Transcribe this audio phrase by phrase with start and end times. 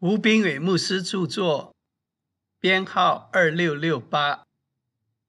[0.00, 1.74] 吴斌伟牧师著作，
[2.60, 4.44] 编号二六六八。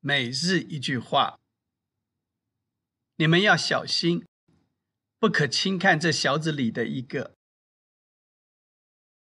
[0.00, 1.38] 每日一句话，
[3.16, 4.24] 你们要小心，
[5.18, 7.34] 不可轻看这小子里的一个。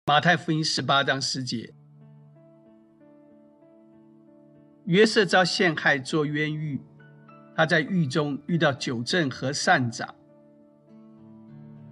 [0.06, 1.74] 马太福音十八章十节，
[4.88, 6.82] 约瑟遭陷害做冤狱，
[7.56, 10.14] 他在狱中遇到九正和善长。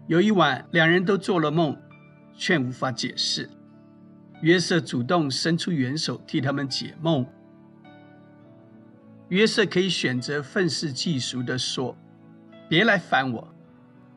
[0.09, 1.81] 有一晚，两人都做了梦。
[2.37, 3.49] 却无法解释。
[4.41, 7.25] 约瑟主动伸出援手替他们解梦。
[9.29, 11.97] 约瑟可以选择愤世嫉俗的说
[12.69, 13.47] ：“别来烦我，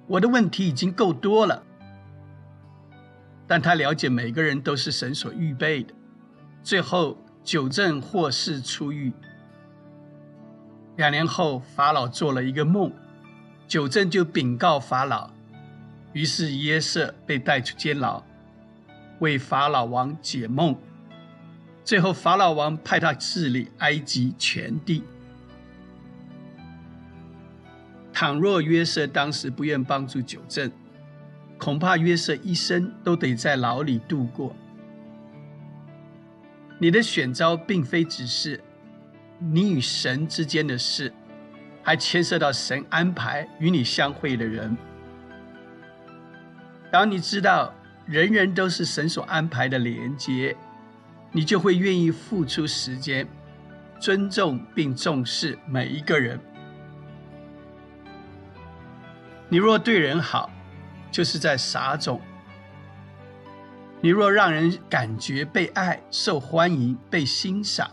[0.06, 1.64] 我的问题已经够多了。”
[3.48, 5.92] 但他了解每个人都是神所预备的。
[6.62, 9.12] 最后，九正获释出狱。
[10.96, 12.92] 两年后，法老做了一个梦，
[13.66, 15.30] 九正就禀告法老。
[16.12, 18.22] 于是约瑟被带出监牢，
[19.20, 20.76] 为法老王解梦。
[21.84, 25.02] 最后，法老王派他治理埃及全地。
[28.12, 30.70] 倘若约瑟当时不愿帮助九正，
[31.58, 34.54] 恐怕约瑟一生都得在牢里度过。
[36.78, 38.60] 你的选招并非只是
[39.38, 41.12] 你与神之间的事，
[41.82, 44.76] 还牵涉到神安排与你相会的人。
[46.90, 47.72] 当你知道
[48.04, 50.56] 人人都是神所安排的连接，
[51.30, 53.28] 你就会愿意付出时间，
[54.00, 56.40] 尊重并重视每一个人。
[59.48, 60.50] 你若对人好，
[61.12, 62.18] 就是在撒种；
[64.00, 67.88] 你若让人感觉被爱、受欢迎、被欣赏，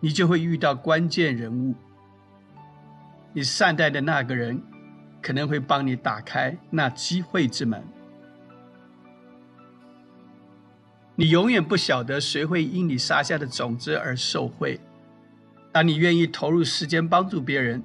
[0.00, 1.74] 你就会遇到关键人物。
[3.32, 4.62] 你善待的那个人，
[5.22, 7.82] 可能会帮你打开那机会之门。
[11.22, 14.80] 你永远不晓得谁会因你撒下的种子而受惠。
[15.70, 17.80] 当你愿意投入时间帮助别人，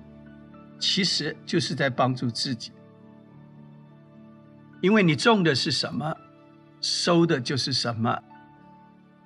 [0.79, 2.71] 其实就是在帮助自己，
[4.81, 6.17] 因为你种的是什么，
[6.81, 8.23] 收的就是什么。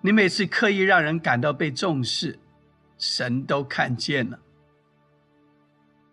[0.01, 2.37] 你每次刻意让人感到被重视，
[2.97, 4.37] 神都看见了。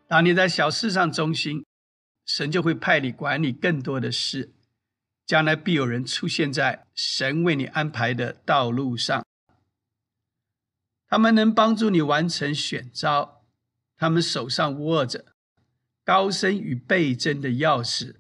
[0.07, 1.65] 当你在小事上忠心，
[2.27, 4.53] 神就会派你管理更多的事。
[5.29, 9.27] 将来必有人出现在神为你安排的道路上，
[11.07, 13.45] 他们能帮助你完成选召，
[13.95, 15.37] 他们手上握着
[16.03, 18.17] 高升与倍增的钥匙。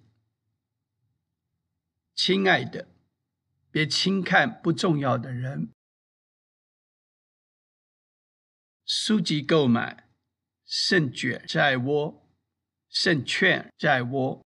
[2.14, 2.86] 亲爱的，
[3.70, 5.70] 别轻看不重要的人。
[8.84, 10.10] 书籍购买，
[10.66, 12.28] 胜券在握，
[12.90, 14.44] 胜券在握。